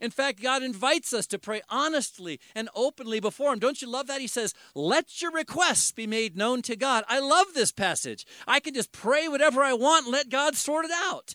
In 0.00 0.10
fact, 0.10 0.42
God 0.42 0.62
invites 0.62 1.12
us 1.12 1.26
to 1.28 1.38
pray 1.38 1.62
honestly 1.68 2.40
and 2.54 2.68
openly 2.74 3.20
before 3.20 3.52
Him. 3.52 3.58
Don't 3.58 3.80
you 3.80 3.88
love 3.88 4.06
that? 4.06 4.20
He 4.20 4.26
says, 4.26 4.54
Let 4.74 5.22
your 5.22 5.32
requests 5.32 5.92
be 5.92 6.06
made 6.06 6.36
known 6.36 6.62
to 6.62 6.76
God. 6.76 7.04
I 7.08 7.20
love 7.20 7.48
this 7.54 7.72
passage. 7.72 8.26
I 8.46 8.60
can 8.60 8.74
just 8.74 8.92
pray 8.92 9.28
whatever 9.28 9.62
I 9.62 9.72
want 9.72 10.06
and 10.06 10.12
let 10.12 10.28
God 10.28 10.54
sort 10.54 10.84
it 10.84 10.90
out. 10.92 11.34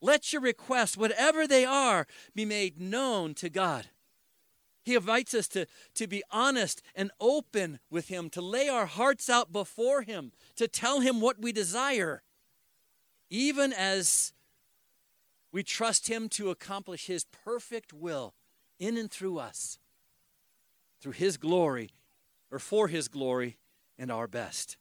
Let 0.00 0.32
your 0.32 0.42
requests, 0.42 0.96
whatever 0.96 1.46
they 1.46 1.64
are, 1.64 2.06
be 2.34 2.44
made 2.44 2.80
known 2.80 3.34
to 3.34 3.48
God. 3.48 3.86
He 4.84 4.96
invites 4.96 5.32
us 5.32 5.46
to, 5.48 5.66
to 5.94 6.08
be 6.08 6.24
honest 6.30 6.82
and 6.94 7.12
open 7.20 7.78
with 7.88 8.08
Him, 8.08 8.28
to 8.30 8.40
lay 8.40 8.68
our 8.68 8.86
hearts 8.86 9.30
out 9.30 9.52
before 9.52 10.02
Him, 10.02 10.32
to 10.56 10.66
tell 10.66 11.00
Him 11.00 11.20
what 11.20 11.40
we 11.40 11.52
desire, 11.52 12.22
even 13.30 13.72
as 13.72 14.32
we 15.52 15.62
trust 15.62 16.08
Him 16.08 16.28
to 16.30 16.50
accomplish 16.50 17.06
His 17.06 17.24
perfect 17.24 17.92
will 17.92 18.34
in 18.78 18.96
and 18.96 19.10
through 19.10 19.38
us, 19.38 19.78
through 21.00 21.12
His 21.12 21.36
glory, 21.36 21.90
or 22.50 22.58
for 22.58 22.88
His 22.88 23.08
glory 23.08 23.58
and 23.98 24.10
our 24.10 24.26
best. 24.26 24.76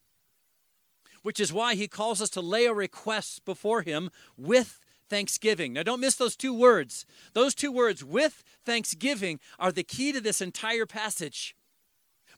Which 1.22 1.40
is 1.40 1.54
why 1.54 1.76
He 1.76 1.88
calls 1.88 2.22
us 2.22 2.30
to 2.32 2.42
lay 2.42 2.66
our 2.66 2.74
requests 2.74 3.40
before 3.40 3.82
Him 3.82 4.10
with 4.38 4.80
thanksgiving. 5.10 5.74
Now, 5.74 5.84
don't 5.84 6.00
miss 6.00 6.16
those 6.16 6.38
two 6.38 6.54
words. 6.54 7.06
Those 7.34 7.54
two 7.54 7.72
words, 7.72 8.04
with 8.04 8.44
thanksgiving, 8.66 9.40
are 9.60 9.72
the 9.72 9.84
key 9.84 10.14
to 10.14 10.22
this 10.22 10.42
entire 10.42 10.86
passage. 10.86 11.54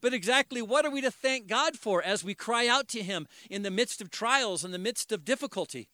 But 0.01 0.13
exactly 0.13 0.61
what 0.61 0.85
are 0.85 0.91
we 0.91 0.99
to 1.01 1.11
thank 1.11 1.47
God 1.47 1.77
for 1.77 2.03
as 2.03 2.23
we 2.23 2.33
cry 2.33 2.67
out 2.67 2.87
to 2.89 3.03
Him 3.03 3.27
in 3.49 3.61
the 3.61 3.71
midst 3.71 4.01
of 4.01 4.09
trials, 4.09 4.65
in 4.65 4.71
the 4.71 4.79
midst 4.79 5.11
of 5.11 5.23
difficulty? 5.23 5.87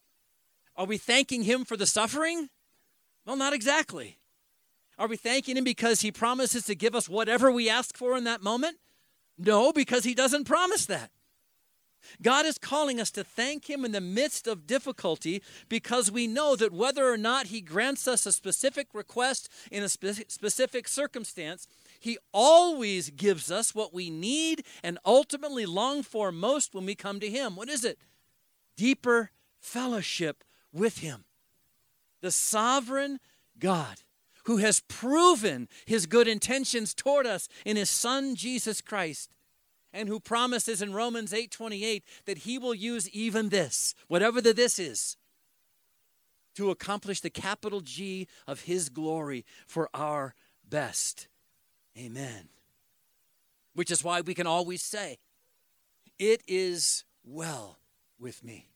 Are 0.79 0.86
we 0.86 0.98
thanking 0.98 1.43
Him 1.43 1.65
for 1.65 1.75
the 1.75 1.86
suffering? 1.86 2.48
Well, 3.25 3.36
not 3.36 3.51
exactly. 3.51 4.17
Are 4.98 5.09
we 5.09 5.17
thanking 5.17 5.57
Him 5.57 5.65
because 5.65 6.00
He 6.00 6.09
promises 6.09 6.63
to 6.67 6.74
give 6.74 6.95
us 6.95 7.09
whatever 7.09 7.51
we 7.51 7.69
ask 7.69 7.98
for 7.98 8.15
in 8.15 8.24
that 8.24 8.41
moment? 8.41 8.77
No, 9.38 9.74
because 9.74 10.05
He 10.05 10.15
doesn't 10.15 10.45
promise 10.45 10.86
that. 10.86 11.12
God 12.21 12.45
is 12.45 12.57
calling 12.57 13.01
us 13.01 13.12
to 13.12 13.25
thank 13.25 13.69
Him 13.69 13.83
in 13.83 13.91
the 13.91 14.00
midst 14.00 14.48
of 14.48 14.65
difficulty 14.65 15.43
because 15.67 16.13
we 16.13 16.27
know 16.27 16.55
that 16.55 16.71
whether 16.71 17.12
or 17.12 17.17
not 17.17 17.48
He 17.48 17.59
grants 17.59 18.07
us 18.07 18.25
a 18.25 18.31
specific 18.31 18.88
request 18.93 19.50
in 19.69 19.83
a 19.83 19.89
spe- 19.89 20.29
specific 20.29 20.88
circumstance, 20.88 21.67
He 22.00 22.17
always 22.33 23.09
gives 23.09 23.51
us 23.51 23.75
what 23.75 23.93
we 23.93 24.09
need 24.09 24.63
and 24.81 24.98
ultimately 25.05 25.65
long 25.65 26.03
for 26.03 26.31
most 26.31 26.74
when 26.74 26.86
we 26.86 26.95
come 26.95 27.19
to 27.19 27.29
Him. 27.29 27.57
What 27.57 27.67
is 27.67 27.83
it? 27.83 28.00
Deeper 28.77 29.31
fellowship 29.59 30.45
with 30.73 30.99
him. 30.99 31.25
The 32.21 32.31
sovereign 32.31 33.19
God 33.57 34.01
who 34.45 34.57
has 34.57 34.81
proven 34.81 35.67
his 35.85 36.05
good 36.05 36.27
intentions 36.27 36.93
toward 36.93 37.25
us 37.25 37.47
in 37.65 37.77
his 37.77 37.89
son 37.89 38.35
Jesus 38.35 38.81
Christ 38.81 39.31
and 39.93 40.07
who 40.09 40.19
promises 40.19 40.81
in 40.81 40.93
Romans 40.93 41.33
8:28 41.33 42.03
that 42.25 42.39
he 42.39 42.57
will 42.57 42.75
use 42.75 43.09
even 43.09 43.49
this, 43.49 43.95
whatever 44.07 44.41
the 44.41 44.53
this 44.53 44.79
is, 44.79 45.17
to 46.55 46.71
accomplish 46.71 47.21
the 47.21 47.29
capital 47.29 47.81
G 47.81 48.27
of 48.47 48.61
his 48.61 48.89
glory 48.89 49.45
for 49.67 49.89
our 49.93 50.35
best. 50.67 51.27
Amen. 51.97 52.49
Which 53.73 53.91
is 53.91 54.03
why 54.03 54.21
we 54.21 54.33
can 54.33 54.47
always 54.47 54.81
say, 54.81 55.19
it 56.17 56.43
is 56.47 57.05
well 57.23 57.79
with 58.19 58.43
me. 58.43 58.69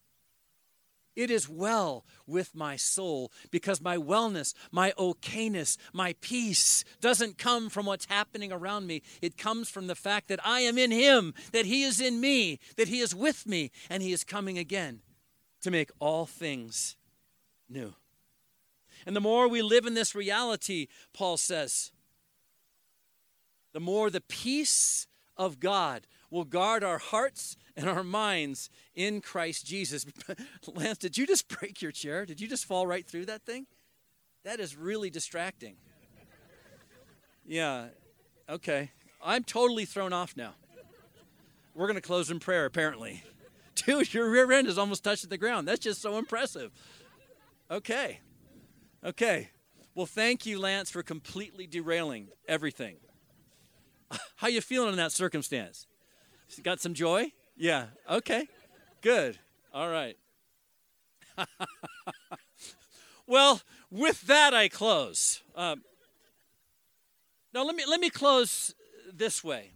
It 1.15 1.29
is 1.29 1.47
well 1.47 2.05
with 2.25 2.55
my 2.55 2.75
soul 2.75 3.31
because 3.51 3.81
my 3.81 3.97
wellness, 3.97 4.53
my 4.71 4.93
okayness, 4.97 5.77
my 5.93 6.15
peace 6.21 6.83
doesn't 7.01 7.37
come 7.37 7.69
from 7.69 7.85
what's 7.85 8.05
happening 8.05 8.51
around 8.51 8.87
me. 8.87 9.03
It 9.21 9.37
comes 9.37 9.69
from 9.69 9.87
the 9.87 9.95
fact 9.95 10.27
that 10.29 10.39
I 10.45 10.61
am 10.61 10.77
in 10.77 10.91
Him, 10.91 11.33
that 11.51 11.65
He 11.65 11.83
is 11.83 12.01
in 12.01 12.19
me, 12.19 12.59
that 12.77 12.87
He 12.87 12.99
is 12.99 13.13
with 13.13 13.45
me, 13.45 13.71
and 13.89 14.01
He 14.01 14.11
is 14.11 14.23
coming 14.23 14.57
again 14.57 15.01
to 15.61 15.69
make 15.71 15.91
all 15.99 16.25
things 16.25 16.95
new. 17.69 17.93
And 19.05 19.15
the 19.15 19.21
more 19.21 19.47
we 19.47 19.61
live 19.61 19.85
in 19.85 19.93
this 19.93 20.15
reality, 20.15 20.87
Paul 21.13 21.37
says, 21.37 21.91
the 23.73 23.79
more 23.79 24.09
the 24.09 24.21
peace 24.21 25.07
of 25.35 25.59
God 25.59 26.07
will 26.33 26.43
guard 26.43 26.83
our 26.83 26.97
hearts 26.97 27.55
and 27.77 27.87
our 27.87 28.03
minds 28.03 28.71
in 28.95 29.21
Christ 29.21 29.67
Jesus. 29.67 30.03
Lance, 30.73 30.97
did 30.97 31.15
you 31.15 31.27
just 31.27 31.47
break 31.47 31.79
your 31.79 31.91
chair? 31.91 32.25
Did 32.25 32.41
you 32.41 32.47
just 32.47 32.65
fall 32.65 32.87
right 32.87 33.07
through 33.07 33.27
that 33.27 33.43
thing? 33.43 33.67
That 34.43 34.59
is 34.59 34.75
really 34.75 35.11
distracting. 35.11 35.75
Yeah, 37.45 37.89
okay. 38.49 38.89
I'm 39.23 39.43
totally 39.43 39.85
thrown 39.85 40.11
off 40.11 40.35
now. 40.35 40.55
We're 41.75 41.87
going 41.87 41.95
to 41.95 42.01
close 42.01 42.31
in 42.31 42.39
prayer, 42.39 42.65
apparently. 42.65 43.23
Dude, 43.75 44.11
your 44.11 44.29
rear 44.29 44.51
end 44.51 44.67
is 44.67 44.77
almost 44.77 45.03
touching 45.03 45.29
the 45.29 45.37
ground. 45.37 45.67
That's 45.67 45.79
just 45.79 46.01
so 46.01 46.17
impressive. 46.17 46.71
Okay. 47.69 48.19
Okay. 49.03 49.49
Well, 49.93 50.07
thank 50.07 50.47
you, 50.47 50.59
Lance, 50.59 50.89
for 50.89 51.03
completely 51.03 51.67
derailing 51.67 52.29
everything. 52.47 52.95
How 54.37 54.47
you 54.47 54.61
feeling 54.61 54.89
in 54.89 54.97
that 54.97 55.11
circumstance? 55.11 55.85
Got 56.61 56.81
some 56.81 56.93
joy? 56.93 57.31
Yeah. 57.55 57.87
Okay. 58.09 58.47
Good. 59.01 59.39
All 59.73 59.89
right. 59.89 60.17
well, 63.27 63.61
with 63.89 64.21
that, 64.27 64.53
I 64.53 64.67
close. 64.69 65.41
Um, 65.55 65.83
now, 67.53 67.63
let 67.63 67.75
me 67.75 67.83
let 67.87 67.99
me 67.99 68.09
close 68.09 68.73
this 69.11 69.43
way. 69.43 69.71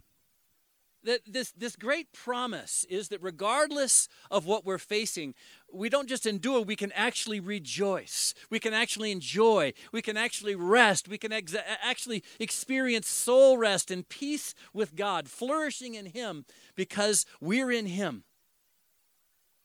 That 1.04 1.20
this, 1.26 1.52
this 1.52 1.76
great 1.76 2.12
promise 2.12 2.84
is 2.90 3.08
that 3.08 3.22
regardless 3.22 4.08
of 4.30 4.46
what 4.46 4.64
we're 4.64 4.78
facing, 4.78 5.34
we 5.72 5.88
don't 5.88 6.08
just 6.08 6.26
endure, 6.26 6.62
we 6.62 6.76
can 6.76 6.92
actually 6.92 7.40
rejoice. 7.40 8.34
We 8.50 8.58
can 8.58 8.74
actually 8.74 9.12
enjoy. 9.12 9.74
We 9.92 10.02
can 10.02 10.16
actually 10.16 10.54
rest. 10.54 11.08
We 11.08 11.18
can 11.18 11.32
ex- 11.32 11.54
actually 11.82 12.24
experience 12.40 13.08
soul 13.08 13.58
rest 13.58 13.90
and 13.90 14.08
peace 14.08 14.54
with 14.72 14.96
God, 14.96 15.28
flourishing 15.28 15.94
in 15.94 16.06
Him 16.06 16.44
because 16.74 17.26
we're 17.40 17.70
in 17.70 17.86
Him. 17.86 18.24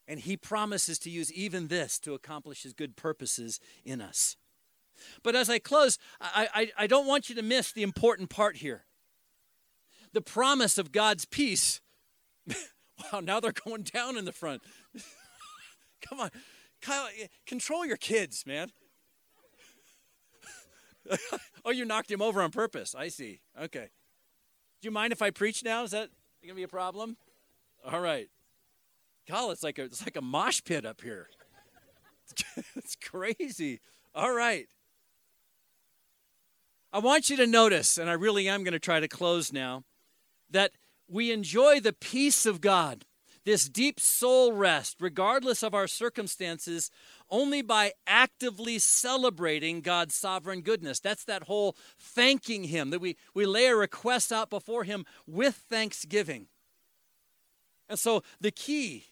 And 0.08 0.20
He 0.20 0.38
promises 0.38 1.00
to 1.00 1.10
use 1.10 1.32
even 1.32 1.68
this 1.68 2.00
to 2.00 2.13
accomplish 2.13 2.63
His 2.63 2.74
good 2.74 2.96
purposes 2.96 3.60
in 3.84 4.02
us. 4.02 4.38
But 5.24 5.36
as 5.36 5.50
I 5.50 5.58
close, 5.58 5.98
I, 6.22 6.48
I, 6.54 6.72
I 6.84 6.88
don't 6.88 7.08
want 7.08 7.28
you 7.28 7.36
to 7.36 7.42
miss 7.42 7.72
the 7.72 7.84
important 7.84 8.30
part 8.30 8.58
here 8.58 8.86
the 10.13 10.22
promise 10.22 10.77
of 10.77 10.91
God's 10.91 11.25
peace. 11.25 11.82
wow, 12.48 13.20
now 13.20 13.39
they're 13.39 13.51
going 13.51 13.84
down 13.84 14.17
in 14.17 14.25
the 14.25 14.32
front. 14.32 14.62
Come 16.08 16.20
on. 16.20 16.29
Kyle, 16.82 17.08
control 17.46 17.86
your 17.86 17.98
kids, 17.98 18.46
man. 18.46 18.72
oh, 21.65 21.72
you 21.72 21.86
knocked 21.86 22.12
him 22.12 22.22
over 22.22 22.41
on 22.41 22.51
purpose. 22.51 22.96
I 22.96 23.08
see. 23.08 23.41
Okay. 23.60 23.89
Do 24.82 24.88
you 24.88 24.91
mind 24.91 25.13
if 25.13 25.22
I 25.22 25.29
preach 25.29 25.63
now? 25.63 25.84
Is 25.84 25.91
that 25.91 26.10
to 26.48 26.53
be 26.53 26.63
a 26.63 26.67
problem? 26.67 27.17
All 27.89 28.01
right. 28.01 28.27
Kyle, 29.27 29.51
it's 29.51 29.63
like 29.63 29.79
a, 29.79 29.84
it's 29.84 30.05
like 30.05 30.17
a 30.17 30.22
mosh 30.22 30.62
pit 30.63 30.86
up 30.86 31.01
here. 31.01 31.27
it's 32.75 32.96
crazy. 32.96 33.79
All 34.13 34.34
right. 34.34 34.67
I 36.91 37.00
want 37.00 37.29
you 37.29 37.38
to 37.38 37.48
notice, 37.48 37.98
and 37.98 38.10
I 38.10 38.13
really 38.13 38.48
am 38.48 38.63
going 38.63 38.74
to 38.74 38.79
try 38.79 39.00
to 39.00 39.08
close 39.08 39.51
now, 39.51 39.84
that 40.53 40.72
we 41.07 41.31
enjoy 41.31 41.79
the 41.79 41.93
peace 41.93 42.45
of 42.45 42.62
God, 42.62 43.05
this 43.45 43.67
deep 43.67 44.00
soul 44.00 44.53
rest, 44.53 44.98
regardless 45.01 45.62
of 45.63 45.74
our 45.74 45.88
circumstances, 45.88 46.89
only 47.29 47.62
by 47.62 47.91
actively 48.07 48.79
celebrating 48.79 49.81
God's 49.81 50.15
sovereign 50.15 50.62
goodness. 50.62 51.01
That's 51.01 51.25
that 51.25 51.43
whole 51.43 51.75
thanking 52.00 52.65
Him, 52.65 52.89
that 52.91 53.01
we, 53.01 53.17
we 53.33 53.45
lay 53.45 53.65
a 53.65 53.75
request 53.75 54.31
out 54.31 54.50
before 54.50 54.86
Him 54.86 55.05
with 55.27 55.55
thanksgiving. 55.55 56.48
And 57.89 58.00
so 58.00 58.24
the 58.39 58.51
key 58.51 59.07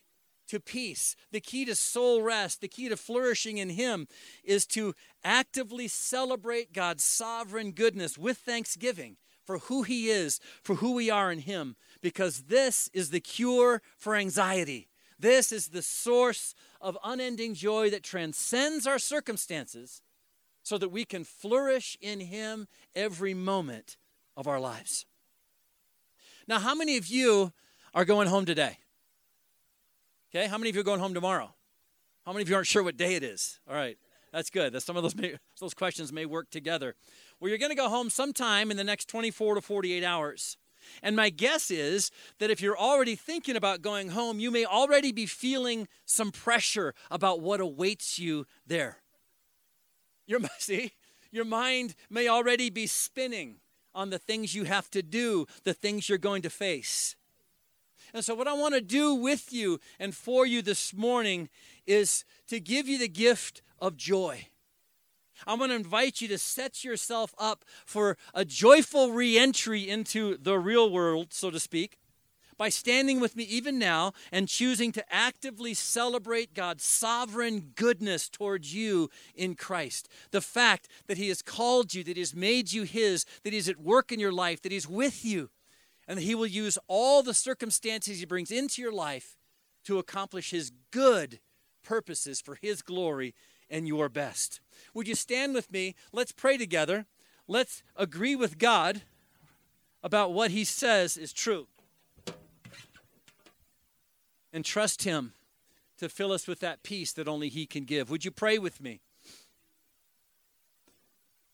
to 0.48 0.60
peace, 0.60 1.16
the 1.32 1.42
key 1.42 1.66
to 1.66 1.76
soul 1.76 2.22
rest, 2.22 2.62
the 2.62 2.68
key 2.68 2.88
to 2.88 2.98
flourishing 2.98 3.58
in 3.58 3.72
Him 3.72 4.08
is 4.44 4.66
to 4.68 4.94
actively 5.24 5.88
celebrate 5.90 6.74
God's 6.74 7.04
sovereign 7.04 7.72
goodness 7.72 8.18
with 8.18 8.38
thanksgiving 8.38 9.18
for 9.52 9.58
who 9.58 9.84
He 9.84 10.10
is, 10.10 10.40
for 10.64 10.76
who 10.76 10.94
we 10.94 11.10
are 11.10 11.30
in 11.30 11.40
Him, 11.40 11.76
because 12.02 12.44
this 12.44 12.90
is 12.94 13.10
the 13.10 13.20
cure 13.20 13.82
for 13.98 14.16
anxiety. 14.16 14.88
This 15.20 15.52
is 15.52 15.68
the 15.68 15.82
source 15.82 16.56
of 16.80 16.98
unending 17.04 17.54
joy 17.54 17.90
that 17.90 18.02
transcends 18.02 18.88
our 18.88 18.98
circumstances 18.98 20.02
so 20.64 20.78
that 20.78 20.88
we 20.88 21.04
can 21.04 21.26
flourish 21.26 21.98
in 22.00 22.22
Him 22.22 22.70
every 22.96 23.34
moment 23.34 23.98
of 24.38 24.48
our 24.48 24.60
lives. 24.60 25.06
Now, 26.48 26.60
how 26.60 26.74
many 26.74 26.96
of 26.96 27.08
you 27.08 27.52
are 27.94 28.06
going 28.06 28.30
home 28.30 28.46
today? 28.46 28.78
Okay, 30.34 30.48
how 30.48 30.58
many 30.58 30.70
of 30.70 30.76
you 30.76 30.82
are 30.82 30.86
going 30.86 31.02
home 31.02 31.14
tomorrow? 31.14 31.54
How 32.26 32.32
many 32.32 32.44
of 32.44 32.50
you 32.50 32.56
aren't 32.56 32.68
sure 32.68 32.84
what 32.84 32.96
day 32.96 33.16
it 33.16 33.24
is? 33.24 33.60
All 33.68 33.76
right, 33.76 33.98
that's 34.32 34.50
good. 34.50 34.74
That 34.74 34.82
some 34.82 34.98
of 34.98 35.04
those 35.04 35.16
may, 35.16 35.36
those 35.60 35.74
questions 35.74 36.14
may 36.14 36.26
work 36.26 36.50
together. 36.50 36.96
Well, 37.40 37.50
you're 37.50 37.58
going 37.58 37.72
to 37.72 37.76
go 37.76 37.90
home 37.90 38.10
sometime 38.10 38.72
in 38.72 38.78
the 38.78 38.84
next 38.84 39.08
24 39.10 39.56
to 39.56 39.62
48 39.62 40.04
hours. 40.04 40.58
And 41.04 41.16
my 41.16 41.30
guess 41.30 41.70
is 41.70 42.12
that 42.40 42.50
if 42.50 42.62
you're 42.62 42.78
already 42.78 43.16
thinking 43.16 43.56
about 43.56 43.82
going 43.82 44.10
home, 44.10 44.40
you 44.40 44.52
may 44.52 44.66
already 44.66 45.12
be 45.12 45.26
feeling 45.26 45.88
some 46.06 46.32
pressure 46.32 46.94
about 47.10 47.42
what 47.42 47.62
awaits 47.62 48.18
you 48.18 48.46
there. 48.66 48.98
Your, 50.28 50.40
see, 50.58 50.94
your 51.32 51.46
mind 51.46 51.96
may 52.10 52.28
already 52.28 52.70
be 52.70 52.88
spinning 52.88 53.58
on 53.94 54.10
the 54.10 54.20
things 54.20 54.56
you 54.56 54.64
have 54.64 54.90
to 54.92 55.04
do, 55.04 55.46
the 55.64 55.74
things 55.74 56.08
you're 56.08 56.18
going 56.18 56.42
to 56.44 56.50
face. 56.50 57.16
And 58.14 58.26
so, 58.26 58.36
what 58.36 58.48
I 58.48 58.54
want 58.54 58.74
to 58.74 58.82
do 58.82 59.16
with 59.16 59.54
you 59.54 59.80
and 60.00 60.14
for 60.14 60.46
you 60.46 60.62
this 60.62 60.94
morning 60.94 61.50
is 61.88 62.26
to 62.48 62.60
give 62.60 62.88
you 62.88 62.98
the 62.98 63.08
gift 63.08 63.62
of 63.82 63.98
joy. 63.98 64.48
I 65.48 65.56
want 65.56 65.72
to 65.72 65.76
invite 65.76 66.22
you 66.22 66.28
to 66.30 66.38
set 66.38 66.84
yourself 66.84 67.34
up 67.38 67.66
for 67.86 68.18
a 68.34 68.46
joyful 68.46 69.12
reentry 69.12 69.90
into 69.90 70.38
the 70.38 70.60
real 70.60 70.90
world, 70.92 71.34
so 71.34 71.50
to 71.50 71.60
speak, 71.60 71.98
by 72.58 72.70
standing 72.70 73.20
with 73.20 73.36
me 73.36 73.44
even 73.46 73.80
now 73.80 74.14
and 74.32 74.48
choosing 74.48 74.92
to 74.92 75.04
actively 75.14 75.74
celebrate 75.74 76.54
God's 76.54 76.84
sovereign 76.84 77.72
goodness 77.76 78.30
towards 78.30 78.76
you 78.76 79.10
in 79.34 79.56
Christ. 79.56 80.08
The 80.30 80.42
fact 80.42 80.88
that 81.08 81.18
He 81.18 81.30
has 81.30 81.42
called 81.42 81.96
you, 81.96 82.04
that 82.04 82.18
He 82.18 82.22
has 82.22 82.36
made 82.36 82.72
you 82.72 82.84
His, 82.84 83.26
that 83.44 83.52
He's 83.54 83.68
at 83.68 83.82
work 83.82 84.12
in 84.12 84.20
your 84.20 84.32
life, 84.32 84.62
that 84.62 84.72
He's 84.72 84.88
with 84.88 85.26
you 85.26 85.50
and 86.08 86.18
that 86.18 86.24
He 86.24 86.36
will 86.36 86.46
use 86.46 86.78
all 86.88 87.24
the 87.24 87.34
circumstances 87.34 88.20
He 88.20 88.26
brings 88.26 88.52
into 88.52 88.80
your 88.80 88.94
life 88.94 89.38
to 89.86 89.98
accomplish 89.98 90.52
His 90.52 90.72
good 90.92 91.40
purposes 91.84 92.40
for 92.40 92.60
His 92.62 92.84
glory 92.84 93.34
and 93.72 93.88
your 93.88 94.10
best. 94.10 94.60
Would 94.94 95.08
you 95.08 95.16
stand 95.16 95.56
with 95.56 95.72
me? 95.72 95.96
Let's 96.12 96.32
pray 96.32 96.58
together. 96.58 97.06
Let's 97.48 97.82
agree 97.96 98.36
with 98.36 98.60
God 98.60 99.02
about 100.04 100.34
what 100.34 100.52
He 100.52 100.64
says 100.64 101.18
is 101.18 101.34
true. 101.34 101.68
And 104.54 104.66
trust 104.66 105.04
Him 105.04 105.34
to 105.98 106.10
fill 106.10 106.32
us 106.32 106.48
with 106.48 106.60
that 106.60 106.84
peace 106.84 107.14
that 107.14 107.28
only 107.28 107.50
He 107.50 107.66
can 107.66 107.86
give. 107.86 108.10
Would 108.10 108.26
you 108.26 108.32
pray 108.32 108.60
with 108.60 108.82
me? 108.82 109.02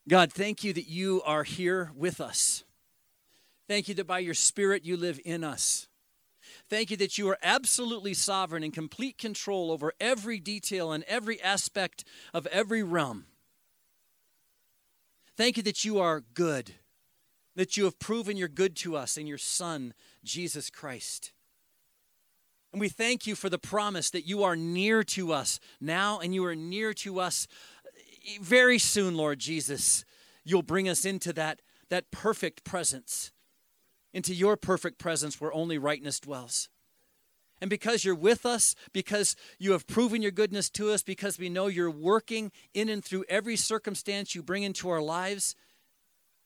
God, 0.10 0.32
thank 0.32 0.64
you 0.64 0.74
that 0.74 0.88
you 0.88 1.22
are 1.26 1.44
here 1.44 1.92
with 1.96 2.20
us. 2.22 2.64
Thank 3.68 3.90
you 3.90 3.96
that 3.96 4.08
by 4.08 4.20
your 4.20 4.34
Spirit 4.34 4.86
you 4.86 4.96
live 4.96 5.20
in 5.26 5.44
us. 5.44 5.87
Thank 6.70 6.92
you 6.92 6.98
that 6.98 7.18
you 7.18 7.30
are 7.30 7.38
absolutely 7.42 8.14
sovereign 8.14 8.64
and 8.64 8.74
complete 8.74 9.18
control 9.18 9.72
over 9.72 9.94
every 10.02 10.40
detail 10.40 10.92
and 10.92 11.04
every 11.06 11.42
aspect 11.42 12.04
of 12.34 12.46
every 12.48 12.84
realm. 12.84 13.26
Thank 15.38 15.56
you 15.56 15.64
that 15.64 15.86
you 15.86 16.00
are 16.00 16.24
good, 16.34 16.74
that 17.56 17.78
you 17.78 17.86
have 17.86 18.00
proven 18.00 18.36
you're 18.36 18.50
good 18.50 18.76
to 18.78 18.98
us 18.98 19.18
in 19.18 19.28
your 19.28 19.38
Son, 19.38 19.94
Jesus 20.24 20.70
Christ. 20.70 21.32
And 22.74 22.82
we 22.82 22.90
thank 22.90 23.26
you 23.26 23.36
for 23.36 23.50
the 23.50 23.58
promise 23.58 24.10
that 24.10 24.28
you 24.28 24.44
are 24.44 24.58
near 24.58 25.04
to 25.04 25.32
us 25.32 25.60
now 25.80 26.20
and 26.20 26.36
you 26.36 26.44
are 26.44 26.56
near 26.56 26.94
to 26.96 27.20
us 27.22 27.48
very 28.42 28.78
soon, 28.78 29.16
Lord 29.16 29.40
Jesus. 29.40 30.04
You'll 30.44 30.64
bring 30.64 30.90
us 30.90 31.06
into 31.06 31.32
that, 31.34 31.62
that 31.90 32.12
perfect 32.12 32.66
presence 32.66 33.32
into 34.14 34.34
your 34.34 34.58
perfect 34.58 34.98
presence 34.98 35.40
where 35.40 35.54
only 35.54 35.78
rightness 35.78 36.20
dwells. 36.20 36.70
And 37.60 37.70
because 37.70 38.06
you're 38.06 38.16
with 38.16 38.46
us, 38.46 38.76
because 38.94 39.36
you 39.58 39.72
have 39.72 39.88
proven 39.88 40.22
your 40.22 40.32
goodness 40.32 40.70
to 40.72 40.92
us, 40.92 41.02
because 41.02 41.40
we 41.40 41.50
know 41.50 41.68
you're 41.68 41.90
working 41.90 42.52
in 42.74 42.88
and 42.88 43.04
through 43.04 43.26
every 43.28 43.56
circumstance 43.56 44.36
you 44.36 44.44
bring 44.44 44.64
into 44.64 44.90
our 44.90 45.02
lives, 45.02 45.56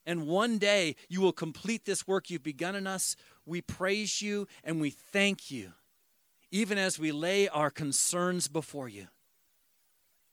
and 0.06 0.28
one 0.28 0.58
day 0.58 0.96
you 1.10 1.22
will 1.22 1.34
complete 1.34 1.86
this 1.86 2.08
work 2.08 2.30
you've 2.30 2.44
begun 2.44 2.76
in 2.76 2.88
us, 2.88 3.16
we 3.46 3.62
praise 3.62 4.22
you 4.22 4.48
and 4.64 4.80
we 4.80 4.90
thank 4.90 5.52
you, 5.52 5.74
even 6.50 6.78
as 6.78 6.98
we 6.98 7.12
lay 7.12 7.48
our 7.50 7.70
concerns 7.70 8.48
before 8.48 8.88
you. 8.88 9.08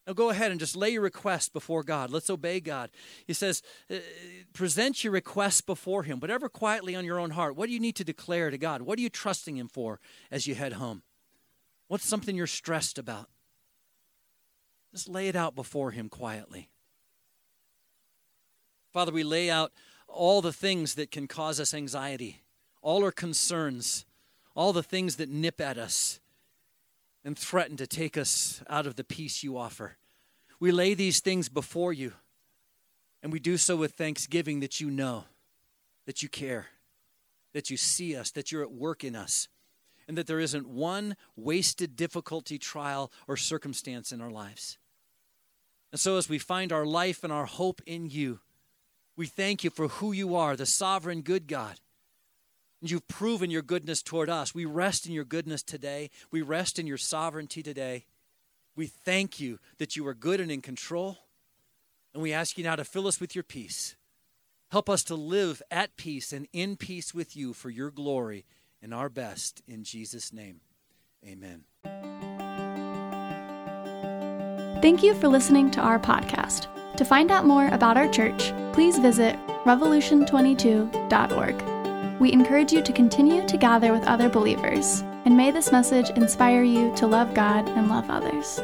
Now 0.09 0.14
go 0.14 0.31
ahead 0.31 0.51
and 0.51 0.59
just 0.59 0.75
lay 0.75 0.88
your 0.88 1.03
request 1.03 1.53
before 1.53 1.83
God. 1.83 2.11
Let's 2.11 2.31
obey 2.31 2.61
God. 2.61 2.88
He 3.27 3.35
says, 3.35 3.62
uh, 3.90 3.97
present 4.55 5.05
your 5.05 5.12
request 5.12 5.66
before 5.66 6.03
Him, 6.03 6.18
whatever 6.18 6.49
quietly 6.49 6.97
on 6.97 7.05
your 7.05 7.18
own 7.18 7.33
heart. 7.33 7.57
What 7.57 7.66
do 7.66 7.75
you 7.75 7.79
need 7.79 7.97
to 7.97 8.05
declare 8.05 8.51
to 8.51 8.57
God? 8.57 8.81
What 8.81 8.99
are 8.99 9.03
you 9.03 9.11
trusting 9.11 9.59
Him 9.59 9.68
for 9.68 10.01
as 10.31 10.47
you 10.47 10.55
head 10.55 10.73
home? 10.73 11.03
What's 11.88 12.07
something 12.07 12.35
you're 12.35 12.47
stressed 12.47 12.97
about? 12.97 13.29
Just 14.92 15.11
lay 15.11 15.29
it 15.29 15.37
out 15.37 15.55
before 15.55 15.90
Him 15.90 16.09
quietly. 16.09 16.71
Father, 18.94 19.12
we 19.12 19.23
lay 19.23 19.51
out 19.51 19.73
all 20.09 20.40
the 20.40 20.55
things 20.55 20.94
that 20.94 21.11
can 21.11 21.27
cause 21.27 21.61
us 21.61 21.75
anxiety, 21.75 22.40
all 22.81 23.05
our 23.05 23.12
concerns, 23.12 24.07
all 24.57 24.73
the 24.73 24.83
things 24.83 25.16
that 25.16 25.29
nip 25.29 25.61
at 25.61 25.77
us 25.77 26.18
and 27.27 27.38
threaten 27.38 27.77
to 27.77 27.87
take 27.87 28.16
us 28.16 28.62
out 28.71 28.87
of 28.87 28.97
the 28.97 29.05
peace 29.05 29.42
you 29.42 29.59
offer. 29.59 29.98
We 30.61 30.73
lay 30.73 30.94
these 30.94 31.21
things 31.21 31.49
before 31.49 31.92
you, 31.92 32.12
and 33.23 33.33
we 33.33 33.38
do 33.38 33.57
so 33.57 33.77
with 33.77 33.92
thanksgiving 33.92 34.61
that 34.61 34.81
you 34.81 34.90
know, 34.90 35.25
that 36.07 36.23
you 36.23 36.29
care, 36.29 36.66
that 37.53 37.71
you 37.71 37.77
see 37.77 38.16
us, 38.16 38.31
that 38.33 38.51
you're 38.51 38.62
at 38.62 38.73
work 38.73 39.05
in 39.05 39.14
us, 39.14 39.49
and 40.09 40.18
that 40.18 40.27
there 40.27 40.40
isn't 40.40 40.68
one 40.68 41.16
wasted 41.37 41.94
difficulty, 41.97 42.59
trial, 42.59 43.12
or 43.29 43.37
circumstance 43.37 44.11
in 44.11 44.21
our 44.21 44.31
lives. 44.31 44.79
And 45.92 46.01
so, 46.01 46.16
as 46.16 46.29
we 46.29 46.38
find 46.38 46.73
our 46.73 46.87
life 46.87 47.25
and 47.25 47.33
our 47.33 47.47
hope 47.47 47.81
in 47.87 48.11
you, 48.11 48.40
we 49.16 49.27
thank 49.27 49.64
you 49.64 49.71
for 49.71 49.88
who 49.88 50.12
you 50.12 50.37
are, 50.37 50.55
the 50.55 50.64
sovereign 50.64 51.23
good 51.23 51.49
God 51.49 51.81
And 52.81 52.90
You've 52.90 53.09
proven 53.09 53.51
your 53.51 53.62
goodness 53.62 54.03
toward 54.03 54.31
us. 54.31 54.55
We 54.55 54.64
rest 54.64 55.07
in 55.07 55.12
your 55.12 55.25
goodness 55.25 55.62
today. 55.62 56.11
We 56.31 56.42
rest 56.42 56.79
in 56.79 56.87
your 56.87 56.99
sovereignty 56.99 57.62
today. 57.62 58.05
We 58.79 58.87
thank 58.87 59.41
you 59.41 59.59
that 59.79 59.97
you 59.97 60.07
are 60.07 60.14
good 60.14 60.38
and 60.38 60.53
in 60.53 60.62
control. 60.62 61.19
And 62.14 62.23
we 62.23 62.33
ask 62.33 62.57
you 62.57 62.62
now 62.62 62.77
to 62.77 62.85
fill 62.85 63.09
us 63.09 63.21
with 63.21 63.35
your 63.35 63.43
peace. 63.43 63.97
Help 64.71 64.88
us 64.88 65.03
to 65.05 65.17
live 65.17 65.61
at 65.69 65.97
peace 65.97 66.33
and 66.33 66.47
in 66.53 66.77
peace 66.77 67.12
with 67.12 67.37
you 67.37 67.53
for 67.53 67.71
your 67.71 67.91
glory 67.91 68.45
and 68.81 68.95
our 68.95 69.09
best. 69.09 69.62
In 69.67 69.83
Jesus' 69.83 70.33
name, 70.33 70.61
amen. 71.27 71.64
Thank 74.81 75.03
you 75.03 75.12
for 75.14 75.27
listening 75.27 75.73
to 75.73 75.81
our 75.81 75.99
podcast. 75.99 76.69
To 76.99 77.05
find 77.05 77.33
out 77.33 77.47
more 77.47 77.67
about 77.69 77.97
our 77.97 78.09
church, 78.09 78.53
please 78.73 79.01
visit 79.01 79.35
revolution22.org. 79.64 82.21
We 82.21 82.33
encourage 82.33 82.73
you 82.73 82.83
to 82.83 82.93
continue 82.93 83.45
to 83.49 83.57
gather 83.57 83.93
with 83.93 84.05
other 84.05 84.29
believers, 84.29 85.03
and 85.25 85.37
may 85.37 85.51
this 85.51 85.73
message 85.73 86.11
inspire 86.11 86.63
you 86.63 86.95
to 86.97 87.07
love 87.07 87.35
God 87.35 87.69
and 87.69 87.89
love 87.89 88.09
others. 88.11 88.61